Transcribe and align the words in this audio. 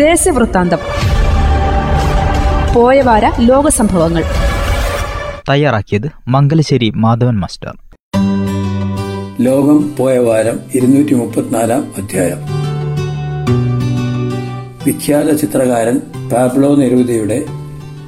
ദേശവൃത്താന്തം 0.00 0.80
പോയവാര 2.74 3.24
ലോക 3.40 3.68
സംഭവങ്ങൾ 3.68 4.24
തയ്യാറാക്കിയത് 5.50 6.06
മംഗലശ്ശേരി 6.28 6.92
മാധവൻ 6.96 7.36
മാസ്റ്റർ. 7.40 7.72
ലോകം 9.40 9.96
പോയ 9.96 10.18
വാരം 10.18 10.60
ഇരുന്നൂറ്റി 10.74 11.14
മുപ്പത്തിനാലാം 11.14 11.92
അധ്യായം. 11.98 12.40
വിഖ്യാത 14.86 15.36
ചിത്രകാരൻ 15.36 16.00
പാബ്ലോ 16.30 16.76
നെരൂദയുടെ 16.76 17.44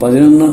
പതിനൊന്ന് 0.03 0.49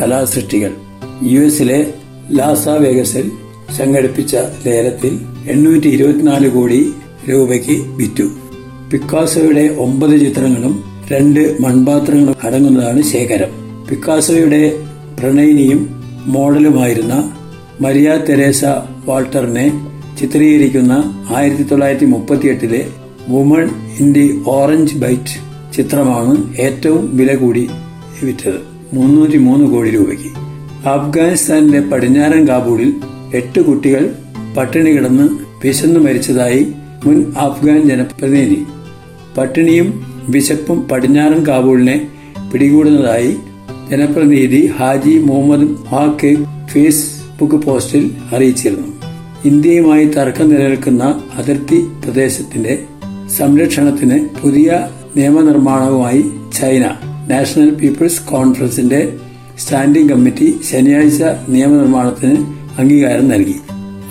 കലാസൃഷ്ടികൾ 0.00 0.74
യു 1.22 1.40
എസിലെ 1.40 1.94
ലാസ 2.32 2.68
വേഗസിൽ 2.68 3.32
സംഘടിപ്പിച്ച 3.76 4.36
ലേലത്തിൽ 4.66 5.14
എണ്ണൂറ്റി 5.48 5.88
ഇരുപത്തിനാല് 5.88 6.50
കോടി 6.50 6.92
രൂപയ്ക്ക് 7.30 7.76
വിറ്റു. 7.96 8.47
പിക്കാസോയുടെ 8.90 9.76
ഒമ്പത് 9.78 10.20
ചിത്രങ്ങളും 10.20 10.84
രണ്ട് 11.10 11.56
മൺപാത്രങ്ങളും 11.60 12.36
അടങ്ങുന്നതാണ് 12.44 13.02
ശേഖരം. 13.02 13.50
പിക്കാസോയുടെ 13.90 14.60
പ്രണയിനിയും 15.18 15.80
മോഡലുമായിരുന്ന 16.26 17.14
മരിയ 17.80 18.18
തെരേസ 18.28 18.64
വാൾട്ടറിനെ 19.04 19.66
ചിത്രീകരിക്കുന്ന 20.20 20.92
ആയിരത്തി 21.36 21.62
തൊള്ളായിരത്തി 21.62 22.04
മുപ്പത്തിയെട്ടിലെ 22.04 22.86
woman 23.28 23.70
in 24.00 24.12
the 24.12 24.42
orange 24.46 24.96
bite 24.96 25.36
ചിത്രമാണ് 25.76 26.54
ഏറ്റവും 26.58 27.16
വില 27.16 27.34
കൂടി 27.34 27.68
വിറ്റത് 28.22 28.60
മുന്നൂറ്റി 28.92 29.36
മൂന്ന് 29.36 29.66
കോടി 29.66 29.90
രൂപയ്ക്ക്. 29.90 30.30
അഫ്ഗാനിസ്ഥാനിലെ 30.88 31.80
പടിഞ്ഞാറൻ 31.80 32.48
കാബൂളിൽ 32.48 32.90
എട്ട് 33.34 33.60
കുട്ടികൾ 33.60 34.04
പട്ടിണി 34.56 34.90
കിടന്ന് 34.90 35.28
വിശന്നു 35.64 36.00
മരിച്ചതായി 36.00 36.72
മുൻ 37.04 37.32
അഫ്ഗാൻ 37.36 37.88
ജനപ്രതിനിധി 37.88 38.58
പട്ടിണിയും 39.38 40.06
വിശപ്പും 40.28 40.88
പടിഞ്ഞാറൻ 40.88 41.46
കാബൂളിനെ 41.46 42.08
പിടികൂടുന്നതായി 42.52 43.36
ജനപ്രതിനിധി 43.90 44.66
ഹാജി 44.66 45.18
മുഹമ്മദ് 45.18 45.68
ഹാക്ക് 45.86 46.36
ഫേസ്ബുക്ക് 46.72 47.54
പോസ്റ്റിൽ 47.54 48.10
അറിയിച്ചിരുന്നു. 48.34 48.88
ഇന്ത്യയുമായി 49.44 50.04
തർക്കം 50.04 50.50
നിലനിൽക്കുന്ന 50.50 51.22
അതിർത്തി 51.36 51.86
പ്രദേശത്തിന്റെ 52.04 52.78
സംരക്ഷണത്തിന് 53.36 54.28
പുതിയ 54.42 54.88
നിയമനിർമ്മാണവുമായി 55.16 56.24
ചൈന 56.60 56.84
നാഷണൽ 57.30 57.70
പീപ്പിൾസ് 57.70 58.22
കോൺഫറൻസിന്റെ 58.28 59.12
സ്റ്റാൻഡിംഗ് 59.58 60.12
കമ്മിറ്റി 60.12 60.60
ശനിയാഴ്ച 60.72 61.22
നിയമനിർമ്മാണത്തിന് 61.48 62.36
അംഗീകാരം 62.78 63.28
നൽകി. 63.28 63.54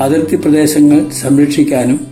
അതിർത്തി 0.02 0.36
പ്രദേശങ്ങൾ 0.36 1.10
സംരക്ഷിക്കാനും 1.22 2.08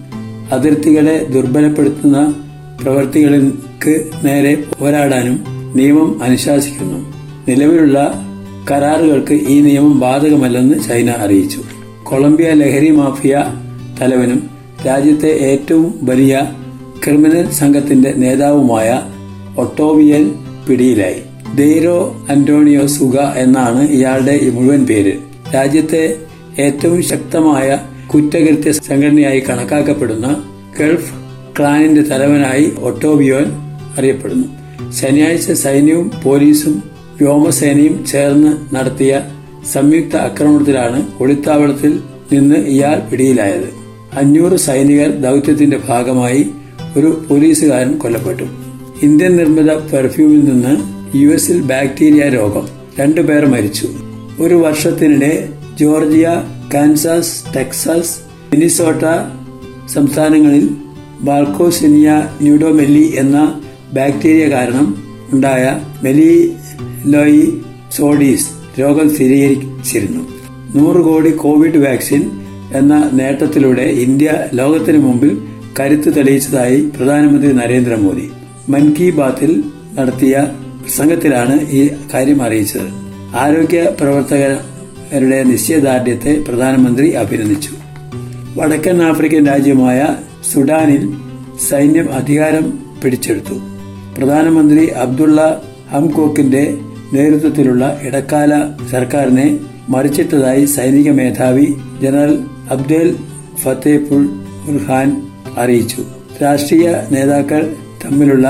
അതിർത്തികളെ 0.51 1.23
ദുർബലപ്പെടുത്തുന്ന 1.23 2.33
പ്രവൃത്തികൾക്ക് 2.81 4.11
നേരെ 4.23 4.63
പോരാടാനും 4.79 5.45
നിയമം 5.75 6.23
അനുശാസിക്കുന്നു. 6.23 7.13
നിലവിലുള്ള 7.47 8.25
കരാറുകൾക്ക് 8.71 9.33
ഈ 9.33 9.61
നിയമം 9.61 9.99
ബാധകമല്ലെന്ന് 9.99 10.83
ചൈന 10.83 11.09
അറിയിച്ചു. 11.09 11.61
കൊളംബിയ 12.03 12.49
ലഹരി 12.51 12.89
മാഫിയ 12.89 13.43
തലവനും 14.01 14.49
രാജ്യത്തെ 14.85 15.27
ഏറ്റവും 15.27 15.99
വലിയ 16.03 16.51
ക്രിമിനൽ 17.05 17.49
സംഘത്തിന്റെ 17.49 18.13
നേതാവുമായ 18.13 19.01
ഒട്ടോവിയൽ 19.57 20.35
പിടിയിലായി. 20.69 21.21
ഡെയ്റോ 21.57 22.25
അന്റോണിയോ 22.29 22.87
സുഗ 22.87 23.19
എന്നാണ് 23.19 23.89
ഇയാളുടെ 23.89 24.39
മുഴുവൻ 24.53 24.85
പേര്. 24.85 25.13
രാജ്യത്തെ 25.55 26.15
ഏറ്റവും 26.59 27.03
ശക്തമായ 27.03 27.79
കുറ്റകൃത്യ 28.13 28.71
സംഘടനയായി 28.71 29.39
കണക്കാക്കപ്പെടുന്ന 29.39 30.43
ഗൾഫ് 30.79 31.24
ക്ലാനിന്റെ 31.59 32.01
തലവനായി 32.01 32.71
ഒട്ടോബിയോൻ 32.79 33.45
അറിയപ്പെടുന്നു. 33.97 34.47
ശനിയാഴ്ച 34.91 35.51
സൈന്യവും 35.51 36.11
പോലീസും 36.23 36.83
വ്യോമസേനയും 37.21 38.05
ചേർന്ന് 38.05 38.75
നടത്തിയ 38.75 39.21
സംയുക്ത 39.73 40.15
ആക്രമണത്തിലാണ് 40.15 41.07
ഒളിത്താവളത്തിൽ 41.19 41.99
നിന്ന് 42.33 42.55
ഇയാൾ 42.55 43.09
പിടിയിലായത്. 43.09 43.69
അഞ്ഞൂറ് 44.13 44.55
സൈനികർ 44.57 45.11
ദൗത്യത്തിന്റെ 45.11 45.77
ഭാഗമായി 45.77 46.49
ഒരു 46.97 47.25
പോലീസുകാരൻ 47.29 47.97
കൊല്ലപ്പെട്ടു. 47.97 48.43
ഇന്ത്യൻ 49.03 49.35
നിർമ്മിത 49.35 49.73
പെർഫ്യൂമിൽ 49.73 50.39
നിന്ന് 50.39 50.77
യു 51.17 51.29
എസിൽ 51.29 51.61
ബാക്ടീരിയ 51.61 52.21
രോഗം. 52.21 52.67
രണ്ടുപേർ 52.99 53.45
മരിച്ചു. 53.45 53.89
ഒരു 54.39 54.55
വർഷത്തിനിടെ 54.55 55.49
ജോർജിയ 55.79 56.43
കാൻസാസ് 56.73 57.55
ടെക്സാസ് 57.55 58.15
മിനിസോട്ട 58.53 59.03
സംസ്ഥാനങ്ങളിൽ 59.93 60.69
ബാൾക്കോസിനിയ 61.21 62.29
ന്യൂഡോമെല്ലി 62.41 63.13
എന്ന 63.15 63.61
ബാക്ടീരിയ 63.93 64.49
കാരണം 64.49 65.03
ഉണ്ടായ 65.33 65.79
മെലിലോയി 66.03 67.57
സോഡീസ് 67.91 68.47
രോഗം 68.79 69.15
സ്ഥിരീകരിച്ചിരുന്നു. 69.15 70.23
നൂറ് 70.75 71.01
കോടി 71.05 71.31
കോവിഡ് 71.31 71.77
വാക്സിൻ 71.77 72.31
എന്ന 72.73 73.09
നേട്ടത്തിലൂടെ 73.13 73.81
ഇന്ത്യ 73.81 74.33
ലോകത്തിനു 74.53 74.97
മുമ്പിൽ 74.97 75.37
കരുത്ത് 75.79 76.15
തെളിയിച്ചതായി 76.15 76.89
പ്രധാനമന്ത്രി 76.97 77.51
നരേന്ദ്രമോദി. 77.51 78.29
മൻ 78.69 78.93
കി 78.93 79.09
ബാത്തിൽ 79.09 79.63
നടത്തിയ 79.99 80.47
പ്രസംഗത്തിലാണ് 80.81 81.69
ഈ 81.69 81.89
കാര്യം 82.13 82.41
അറിയിച്ചത്. 82.41 82.87
ആരോഗ്യ 83.35 83.91
പ്രവർത്തകരുടെ 84.01 85.43
നിശ്ചയദാർഢ്യത്തെ 85.43 86.39
പ്രധാനമന്ത്രി 86.47 87.09
അഭിനന്ദിച്ചു. 87.09 87.69
വടക്കൻ 88.59 89.01
ആഫ്രിക്കൻ 89.01 89.45
രാജ്യമായ 89.45 90.07
സുഡാനിൽ 90.51 91.03
സൈന്യം 91.69 92.13
അധികാരം 92.13 92.65
പിടിച്ചെടുത്തു. 93.03 93.55
പ്രധാനമന്ത്രി 94.17 94.83
അബ്ദുള്ള 95.03 95.39
ഹംകോക്കിന്റെ 95.91 96.63
നേതൃത്വത്തിലുള്ള 97.13 97.99
ഇടക്കാല 98.03 98.53
സർക്കാരിനെ 98.91 99.47
മറിച്ചിട്ടതായി 99.89 100.65
സൈനിക 100.65 101.09
മേധാവി 101.11 101.67
ജനറൽ 102.01 102.33
അബ്ദേൽ 102.71 103.09
ഫത്തേപുൾ 103.63 104.23
ഖാൻ 104.87 105.09
അറിയിച്ചു. 105.57 106.01
രാഷ്ട്രീയ 106.43 106.85
നേതാക്കൾ 107.11 107.61
തമ്മിലുള്ള 108.03 108.47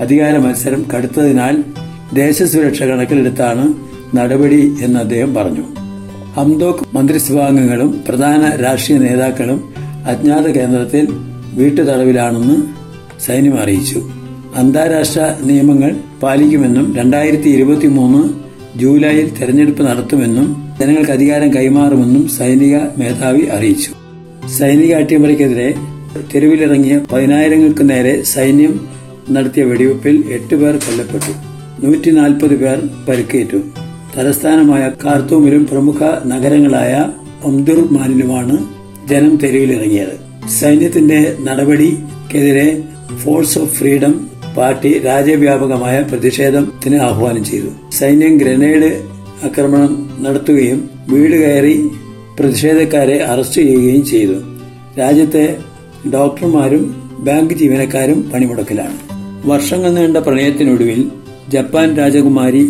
അധികാര 0.00 0.34
മത്സരം 0.38 0.82
കടുത്തതിനാൽ 0.94 1.54
ദേശസുരക്ഷ 2.12 2.82
കണക്കിലെടുത്താണ് 2.82 3.64
നടപടി 4.16 4.62
എന്ന് 4.84 4.98
അദ്ദേഹം 5.00 5.34
പറഞ്ഞു. 5.34 5.64
ഹംദോക് 6.36 6.82
മന്ത്രിസഭാംഗങ്ങളും 6.96 7.90
പ്രധാന 8.08 8.42
രാഷ്ട്രീയ 8.64 8.98
നേതാക്കളും 8.98 9.60
അജ്ഞാത 10.06 10.46
കേന്ദ്രത്തിൽ 10.58 11.04
വീട്ടുതടവിലാണെന്ന് 11.52 12.56
സൈന്യം 13.20 13.60
അറിയിച്ചു. 13.60 14.02
അന്താരാഷ്ട്ര 14.56 15.34
നിയമങ്ങൾ 15.42 15.96
പാലിക്കുമെന്നും 16.22 16.96
രണ്ടായിരത്തി 16.96 17.48
ഇരുപത്തി 17.48 17.86
മൂന്ന് 17.86 18.42
ജൂലൈയിൽ 18.78 19.32
തെരഞ്ഞെടുപ്പ് 19.40 19.82
നടത്തുമെന്നും 19.82 20.76
ജനങ്ങൾക്ക് 20.80 21.10
അധികാരം 21.10 21.54
കൈമാറുമെന്നും 21.54 22.28
സൈനിക 22.28 22.76
മേധാവി 22.76 23.40
അറിയിച്ചു. 23.40 23.90
സൈനിക 24.58 24.94
അട്ടിമറിക്കെതിരെ 24.94 25.74
തെരുവിലിറങ്ങിയ 26.34 27.00
പതിനായിരങ്ങൾക്ക് 27.12 27.90
നേരെ 27.90 28.22
സൈന്യം 28.22 28.88
നടത്തിയ 29.30 29.64
വെടിവെപ്പിൽ 29.64 30.24
എട്ട് 30.30 30.54
പേർ 30.54 30.76
കൊല്ലപ്പെട്ടു. 30.76 31.32
നൂറ്റി 31.86 32.10
നാൽപ്പത് 32.10 32.56
പേർ 32.56 32.88
പരിക്കേറ്റു. 33.08 33.56
തലസ്ഥാനമായ 34.16 34.90
കാർത്തൂമിലും 35.04 35.66
പ്രമുഖ 35.66 36.04
നഗരങ്ങളായ 36.26 37.10
ഒംദുർമാനിലുമാണ് 37.44 38.64
ജനം 39.08 39.36
തെരുവിലിറങ്ങിയത്. 39.36 40.31
സൈന്യത്തിന്റെ 40.48 41.36
നടപടിക്കെതിരെ 41.40 42.82
ഫോഴ്സ് 43.24 43.58
ഓഫ് 43.58 43.74
ഫ്രീഡം 43.74 44.30
പാർട്ടി 44.56 44.98
രാജ്യവ്യാപകമായ 44.98 46.02
പ്രതിഷേധത്തിന് 46.02 46.96
ആഹ്വാനം 46.96 47.44
ചെയ്തു. 47.44 47.66
സൈന്യം 47.92 48.38
ഗ്രനേഡ് 48.38 49.02
ആക്രമണം 49.44 50.10
നടത്തുകയും 50.20 50.90
വീട് 51.08 51.36
കയറി 51.44 51.88
പ്രതിഷേധക്കാരെ 52.40 53.22
അറസ്റ്റ് 53.22 53.62
ചെയ്യുകയും 53.62 54.04
ചെയ്തു. 54.04 54.32
രാജ്യത്തെ 54.98 55.56
ഡോക്ടർമാരും 56.14 57.10
ബാങ്ക് 57.18 57.54
ജീവനക്കാരും 57.54 58.30
പണിമുടക്കിലാണ്. 58.34 58.94
വർഷങ്ങൾ 59.48 59.94
നീണ്ട 59.94 60.16
പ്രണയത്തിനൊടുവിൽ 60.16 61.10
ജപ്പാൻ 61.48 61.96
രാജകുമാരി 61.96 62.68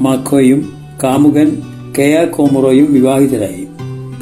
മാക്കോയും 0.00 0.72
കാമുകൻ 1.04 1.62
കെയ 1.98 2.24
കോമുറോയും 2.24 2.92
വിവാഹിതരായി. 2.92 3.66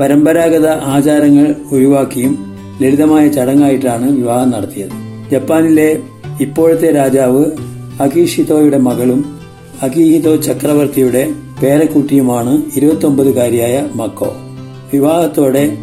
പരമ്പരാഗത 0.01 0.67
ആചാരങ്ങൾ 0.67 1.55
ഒഴിവാക്കിയും 1.73 2.50
ലളിതമായ 2.83 3.29
ചടങ്ങായിട്ടാണ് 3.29 4.17
വിവാഹം 4.17 4.51
നടത്തിയത്. 4.51 4.91
ജപ്പാനിലെ 5.31 5.99
ഇപ്പോഴത്തെ 6.41 6.93
രാജാവ് 6.93 7.45
അകിഷിതോയുടെ 8.01 8.79
മകളും 8.79 9.39
അകീഹിതോ 9.83 10.37
ചക്രവർത്തിയുടെ 10.37 11.33
പേരക്കുട്ടിയുമാണ് 11.63 12.63
ഇരുപത്തൊമ്പതുകാരിയായ 12.77 13.89
മക്കോ. 13.95 14.37
വിവാഹത്തോടെ 14.93 15.77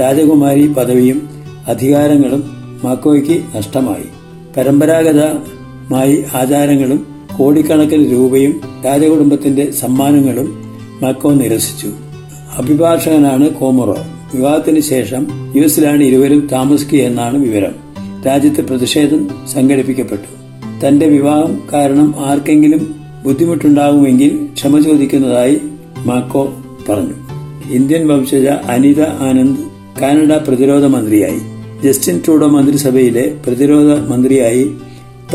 രാജകുമാരി 0.00 0.66
പദവിയും 0.68 1.28
അധികാരങ്ങളും 1.68 2.44
മക്കോയ്ക്ക് 2.84 3.56
നഷ്ടമായി. 3.56 4.04
പരമ്പരാഗതമായി 4.56 6.24
ആചാരങ്ങളും 6.34 7.06
കോടിക്കണക്കിന് 7.38 8.12
രൂപയും 8.12 8.60
രാജകുടുംബത്തിന്റെ 8.86 9.70
സമ്മാനങ്ങളും 9.70 10.64
മക്കോ 11.02 11.32
നിരസിച്ചു. 11.32 11.90
അഭിഭാഷകനാണ് 12.56 13.50
കോമറോ. 13.50 13.96
വിവാഹത്തിന് 14.34 14.80
ശേഷം 14.80 15.26
യു 15.56 15.62
എസിലാണ് 15.62 16.02
ഇരുവരും 16.02 16.48
താമസിക്കുക 16.52 16.98
എന്നാണ് 16.98 17.38
വിവരം. 17.38 17.74
രാജ്യത്ത് 18.26 18.62
പ്രതിഷേധം 18.68 19.28
സംഘടിപ്പിക്കപ്പെട്ടു. 19.52 20.28
തന്റെ 20.86 21.06
വിവാഹം 21.06 21.62
കാരണം 21.72 22.14
ആർക്കെങ്കിലും 22.18 22.94
ബുദ്ധിമുട്ടുണ്ടാകുമെങ്കിൽ 23.24 24.48
ക്ഷമ 24.54 24.80
ചോദിക്കുന്നതായി 24.80 25.60
മാക്കോ 26.06 26.54
പറഞ്ഞു. 26.88 27.14
ഇന്ത്യൻ 27.72 28.08
വംശജ 28.08 28.46
അനിത 28.46 29.02
ആനന്ദ് 29.02 29.62
കാനഡ 30.02 30.32
പ്രതിരോധ 30.36 30.84
മന്ത്രിയായി. 30.84 31.40
ജസ്റ്റിൻ 31.84 32.20
ട്രൂഡോ 32.24 32.46
മന്ത്രിസഭയിലെ 32.46 33.34
പ്രതിരോധ 33.46 34.00
മന്ത്രിയായി 34.08 34.70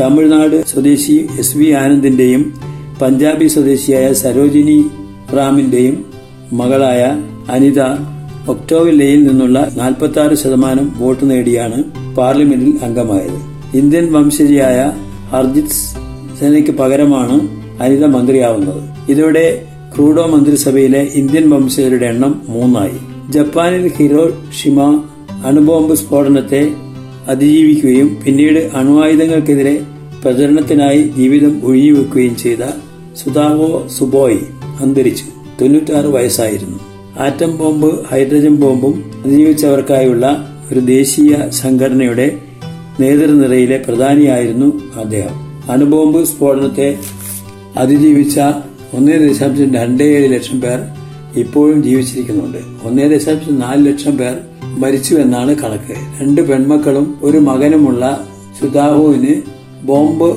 തമിഴ്നാട് 0.00 0.66
സ്വദേശി 0.66 1.26
എസ് 1.38 1.56
വി 1.56 1.70
ആനന്ദിന്റെയും 1.70 2.54
പഞ്ചാബി 3.02 3.46
സ്വദേശിയായ 3.46 4.12
സരോജിനി 4.12 4.84
റാമിന്റെയും 5.36 6.04
മകളായ 6.52 7.02
അനിത 7.50 7.80
ഒക്ടോവില്ലയിൽ 8.48 9.28
നിന്നുള്ള 9.28 9.72
46 9.76 10.34
ശതമാനം 10.34 10.92
വോട്ട് 10.96 11.30
നേടിയാണ് 11.30 11.84
പാർലമെന്റിൽ 12.14 12.78
അംഗമായത്. 12.82 13.38
ഇന്ത്യൻ 13.76 14.12
വംശജയായ 14.12 14.92
ഹർജിത് 15.32 15.76
സെനയ്ക്ക് 16.40 16.70
പകരമാണ് 16.70 17.36
അനിത 17.82 18.04
മന്ത്രിയാവുന്നത്. 18.04 19.10
ഇതോടെ 19.10 19.66
ക്രൂഡോ 19.94 20.26
മന്ത്രിസഭയിലെ 20.26 21.08
ഇന്ത്യൻ 21.14 21.50
വംശജരുടെ 21.50 22.06
എണ്ണം 22.06 22.42
മൂന്നായി. 22.48 22.98
ജപ്പാനിൽ 23.30 23.92
ഹിരോഷിമ 23.92 25.04
അണുബോംബ് 25.46 25.94
സ്ഫോടനത്തെ 25.94 26.70
അതിജീവിക്കുകയും 27.28 28.18
പിന്നീട് 28.26 28.70
അണുവായുധങ്ങൾക്കെതിരെ 28.74 29.82
പ്രചരണത്തിനായി 30.24 31.02
ജീവിതം 31.16 31.60
ഒഴിഞ്ഞുവെക്കുകയും 31.64 32.36
ചെയ്ത 32.36 32.62
സുതാവോ 33.16 33.88
സുബോയ് 33.98 34.38
അന്തരിച്ചു. 34.80 35.24
തൊണ്ണൂറ്റാറ് 35.60 36.06
വയസ്സായിരുന്നു. 36.06 36.87
ആറ്റം 37.18 37.56
ബോംബ് 37.56 38.04
ഹൈഡ്രജൻ 38.10 38.56
ബോംബും 38.56 39.10
അതിജീവിച്ചവർക്കായുള്ള 39.24 40.48
ഒരു 40.72 40.80
ദേശീയ 40.80 41.50
സംഘടനയുടെ 41.50 42.38
നേതൃനിരയിലെ 43.00 43.84
പ്രധാനിയായിരുന്നു 43.88 44.80
അദ്ദേഹം. 44.96 45.62
അണുബോംബ് 45.70 46.24
സ്ഫോടനത്തെ 46.24 46.98
അതിജീവിച്ച 47.76 48.40
ഒന്നേ 48.94 49.16
ദശാംശം 49.16 49.74
രണ്ട് 49.74 50.02
ഏഴ് 50.02 50.34
ലക്ഷം 50.34 50.60
പേർ 50.60 50.78
ഇപ്പോഴും 51.36 51.82
ജീവിച്ചിരിക്കുന്നുണ്ട്. 51.82 52.58
ഒന്നേ 52.84 53.08
ദശാംശം 53.08 53.58
നാല് 53.58 53.86
ലക്ഷം 53.86 54.16
പേർ 54.16 54.38
മരിച്ചു 54.62 55.14
എന്നാണ് 55.14 55.56
കണക്ക്. 55.56 56.22
രണ്ട് 56.22 56.48
പെൺമക്കളും 56.48 57.18
ഒരു 57.22 57.38
മകനുമുള്ള 57.38 58.28
സുധാഹുവിന് 58.60 59.42
ബോംബ് 59.86 60.36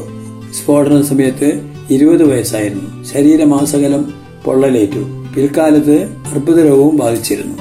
സ്ഫോടന 0.54 1.02
സമയത്ത് 1.02 1.62
ഇരുപത് 1.90 2.24
വയസ്സായിരുന്നു. 2.24 3.04
ശരീരമാസകലം 3.04 4.14
പൊള്ളലേറ്റു. 4.46 5.21
പിൽക്കാലത്ത് 5.36 6.04
അർബുദ 6.34 6.60
രോഗവും 6.60 6.98
ബാധിച്ചിരുന്നു. 6.98 7.56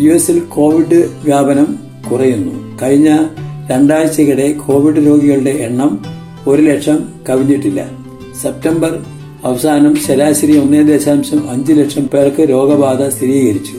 യു 0.00 0.10
എസിൽ 0.10 0.38
കോവിഡ് 0.38 1.08
വ്യാപനം 1.24 1.78
കുറയുന്നു. 2.12 2.78
കഴിഞ്ഞ 2.82 3.18
രണ്ടാഴ്ചയ്ക്കിടെ 3.70 4.52
കോവിഡ് 4.52 5.06
രോഗികളുടെ 5.06 5.50
എണ്ണം 5.50 6.04
ഒരു 6.46 6.62
ലക്ഷം 6.62 6.98
കവിഞ്ഞിട്ടില്ല. 7.28 7.90
സെപ്റ്റംബർ 8.42 9.02
അവസാനം 9.44 9.96
ശരാശരി 9.96 10.58
ഒന്നേ 10.58 10.82
ദശാംശം 10.82 11.50
അഞ്ച് 11.50 11.72
ലക്ഷം 11.72 12.04
പേർക്ക് 12.04 12.50
രോഗബാധ 12.50 13.08
സ്ഥിരീകരിച്ചു. 13.08 13.78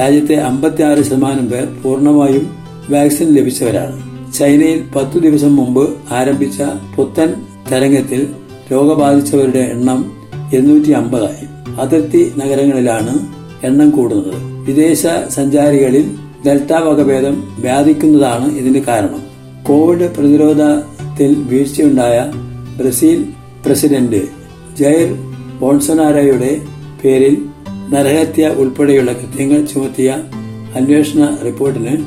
രാജ്യത്തെ 0.00 0.34
അമ്പത്തിയാറ് 0.34 1.02
ശതമാനം 1.02 1.46
പേർ 1.46 1.68
പൂർണമായും 1.82 2.56
വാക്സിൻ 2.90 3.34
ലഭിച്ചവരാണ്. 3.34 4.12
ചൈനയിൽ 4.32 4.84
പത്തു 4.96 5.18
ദിവസം 5.18 5.56
മുമ്പ് 5.56 5.90
ആരംഭിച്ച 6.10 6.62
പുത്തൻ 6.96 7.34
തരംഗത്തിൽ 7.72 8.26
രോഗബാധിച്ചവരുടെ 8.72 9.58
എണ്ണം 9.58 10.12
എണ്ണൂറ്റി 10.54 10.90
അമ്പതായി. 10.90 11.61
അതിർത്തി 11.80 12.32
നഗരങ്ങളിലാണ് 12.36 13.18
എണ്ണം 13.66 13.90
കൂടുന്നത്. 13.90 14.34
വിദേശ 14.64 15.06
സഞ്ചാരികളിൽ 15.28 16.10
ഡെൽറ്റ 16.46 16.72
വകഭേദം 16.72 17.54
വ്യാപിക്കുന്നതാണ് 17.58 18.56
ഇതിന് 18.56 18.84
കാരണം. 18.84 19.22
കോവിഡ് 19.62 20.14
പ്രതിരോധത്തിൽ 20.16 21.34
വീഴ്ചയുണ്ടായ 21.38 22.32
ബ്രസീൽ 22.78 23.24
പ്രസിഡന്റ് 23.66 24.22
ജയർ 24.78 25.14
ബോൺസനാരയുടെ 25.60 26.60
പേരിൽ 27.04 27.42
നരഹത്യ 27.90 28.48
ഉൾപ്പെടെയുള്ള 28.48 29.12
കൃത്യങ്ങൾ 29.12 29.64
ചുമത്തിയ 29.64 30.10
അന്വേഷണ 30.76 31.38
റിപ്പോർട്ടിന് 31.44 32.04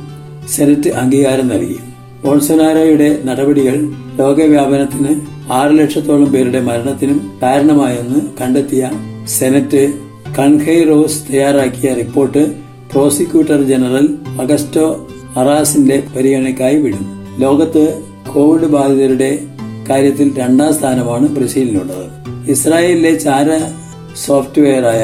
സെനറ്റ് 0.47 0.89
അംഗീകാരം 0.89 1.47
നൽകി. 1.47 1.79
ബോൾസനാരയുടെ 2.23 3.21
നടപടികൾ 3.25 3.75
രോഗവ്യാപനത്തിന് 4.19 5.21
ആറ് 5.51 5.79
ലക്ഷത്തോളം 5.79 6.25
പേരുടെ 6.25 6.59
മരണത്തിനും 6.59 7.39
കാരണമായെന്ന് 7.41 8.21
കണ്ടെത്തിയ 8.41 8.89
സെനറ്റ് 9.27 9.93
കൺഹൈ 10.39 10.83
റോസ് 10.83 11.33
തയ്യാറാക്കിയ 11.33 11.93
റിപ്പോർട്ട് 11.93 12.51
പ്രോസിക്യൂട്ടർ 12.91 13.63
ജനറൽ 13.63 14.17
അഗസ്റ്റോ 14.41 15.07
അറാസിന്റെ 15.35 16.03
പരിഗണനയ്ക്കായി 16.15 16.75
വിടും. 16.75 17.05
ലോകത്ത് 17.39 18.03
കോവിഡ് 18.33 18.65
ബാധിതരുടെ 18.65 19.39
കാര്യത്തിൽ 19.89 20.31
രണ്ടാം 20.37 20.73
സ്ഥാനമാണ് 20.73 21.27
ബ്രസീലിനുള്ളത്. 21.27 22.05
ഇസ്രായേലിലെ 22.51 23.15
ചാര 23.15 23.59
സോഫ്റ്റ്വെയറായ 24.25 25.03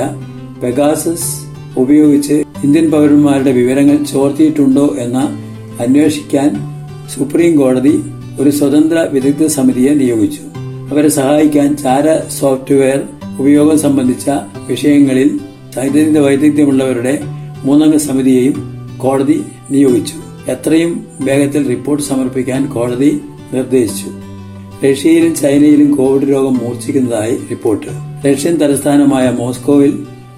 പെഗാസസ് 0.64 1.32
ഉപയോഗിച്ച് 1.78 2.44
ഇന്ത്യൻ 2.64 2.92
പൗരന്മാരുടെ 2.92 3.52
വിവരങ്ങൾ 3.52 4.04
ചോർത്തിയിട്ടുണ്ടോ 4.04 4.96
എന്ന 5.00 5.20
അന്വേഷിക്കാൻ 5.80 6.50
സുപ്രീം 7.10 7.58
കോടതി 7.58 8.04
ഒരു 8.40 8.50
സ്വതന്ത്ര 8.50 9.08
വിദഗ്ധ 9.12 9.46
സമിതിയെ 9.46 9.90
നിയോഗിച്ചു. 9.90 10.42
അവരെ 10.92 11.10
സഹായിക്കാൻ 11.10 11.78
ചാര 11.78 12.20
സോഫ്റ്റ്വെയർ 12.40 13.04
ഉപയോഗം 13.42 13.80
സംബന്ധിച്ച 13.80 14.30
വിഷയങ്ങളിൽ 14.68 15.40
സൈദ്ധാന്തിക 15.76 16.20
വൈദഗ്ധ്യമുള്ളവരുടെ 16.20 17.20
മൂന്നംഗ 17.64 17.96
സമിതിയെയും 17.96 18.56
കോടതി 18.98 19.44
നിയോഗിച്ചു. 19.72 20.16
എത്രയും 20.52 21.06
വേഗത്തിൽ 21.22 21.68
റിപ്പോർട്ട് 21.68 22.04
സമർപ്പിക്കാൻ 22.04 22.66
കോടതി 22.66 23.22
നിർദ്ദേശിച്ചു. 23.54 24.10
റഷ്യയിലും 24.86 25.36
ചൈനയിലും 25.36 25.96
കോവിഡ് 25.96 26.30
രോഗം 26.30 26.54
മൂർച്ഛിക്കുന്നതായി 26.54 27.36
റിപ്പോർട്ട്. 27.50 27.88
റഷ്യൻ 28.28 28.56
തലസ്ഥാനമായ 28.56 29.30
മോസ്കോവിൽ 29.30 29.94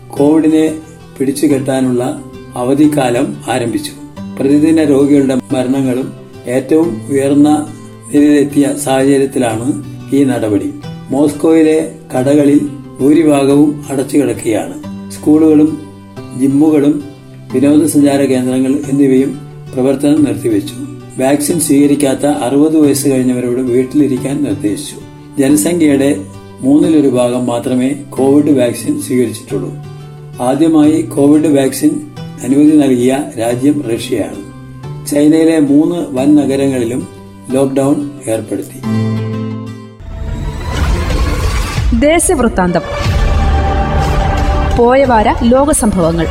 കോവിഡിനെ 0.08 0.76
പിടിച്ചുകെട്ടാനുള്ള 1.20 2.24
അവധിക്കാലം 2.56 3.38
ആരംഭിച്ചു. 3.52 3.92
പ്രതിദിന 4.40 4.84
രോഗികളുടെ 4.84 5.36
മരണങ്ങളും 5.36 6.14
ഏറ്റവും 6.48 7.02
ഉയർന്ന 7.12 7.50
നിലയിലെത്തിയ 8.14 8.66
സാഹചര്യത്തിലാണ് 8.84 9.68
ഈ 10.16 10.24
നടപടി. 10.24 10.70
മോസ്കോയിലെ 11.12 11.92
കടകളിൽ 12.16 12.60
ഭൂരിഭാഗവും 13.00 13.86
അടച്ചുകിടക്കുകയാണ് 13.90 14.84
സ്കൂളുകളും 15.12 15.81
ജിമ്മുകളും 16.38 17.04
വിനോദസഞ്ചാര 17.54 18.22
കേന്ദ്രങ്ങൾ 18.22 18.80
എന്നിവയും 18.92 19.40
പ്രവർത്തനം 19.74 20.24
നിർത്തിവെച്ചു. 20.24 20.74
വാക്സിൻ 21.22 21.60
സ്വീകരിക്കാത്ത 21.60 22.25
അറുപത് 22.25 22.78
വയസ്സ് 22.78 23.10
കഴിഞ്ഞവരോട് 23.10 23.62
വീട്ടിലിരിക്കാൻ 23.62 24.44
നിർദ്ദേശിച്ചു. 24.44 24.95
ജനസംഖ്യയുടെ 25.42 26.26
മൂന്നിലൊരു 26.62 27.07
ഭാഗം 27.07 27.45
മാത്രമേ 27.45 27.95
കോവിഡ് 28.09 28.59
വാക്സിൻ 28.59 29.02
സ്വീകരിച്ചിട്ടുള്ളൂ. 29.02 29.73
ആദ്യമായി 30.42 31.02
കോവിഡ് 31.02 31.59
വാക്സിൻ 31.59 32.02
അനുമതി 32.44 32.78
നൽകിയ 32.78 33.23
രാജ്യം 33.40 33.83
റഷ്യയാണ്. 33.95 34.54
ചൈനയിലെ 35.07 35.59
മൂന്ന് 35.59 35.95
വൻ 35.95 36.35
നഗരങ്ങളിലും 36.35 37.07
ലോക്ഡൌൺ 37.52 38.12
ഏർപ്പെടുത്തി. 38.28 38.80
ദേശവൃത്താന്തം 42.04 42.86
പോയവാര 44.78 45.28
ലോക 45.44 45.72
സംഭവങ്ങൾ 45.72 46.28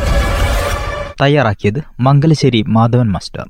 തയ്യാറാക്കിയത് 1.23 1.81
മംഗലശ്ശേരി 2.00 2.61
മാധവൻ 2.69 3.09
മാസ്റ്റർ. 3.12 3.45